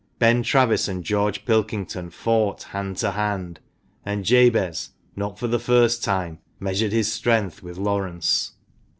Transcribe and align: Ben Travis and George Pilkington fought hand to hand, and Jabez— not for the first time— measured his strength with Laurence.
Ben 0.17 0.41
Travis 0.41 0.87
and 0.87 1.03
George 1.03 1.45
Pilkington 1.45 2.09
fought 2.09 2.63
hand 2.63 2.97
to 2.97 3.11
hand, 3.11 3.59
and 4.03 4.25
Jabez— 4.25 4.89
not 5.15 5.37
for 5.37 5.47
the 5.47 5.59
first 5.59 6.03
time— 6.03 6.39
measured 6.59 6.91
his 6.91 7.13
strength 7.13 7.61
with 7.61 7.77
Laurence. 7.77 8.53